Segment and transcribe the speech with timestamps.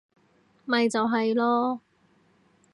[0.65, 1.79] 咪就係囉